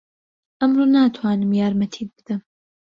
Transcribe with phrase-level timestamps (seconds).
[0.59, 2.41] ئەمڕۆ ناتوانم یارمەتیت بدەم.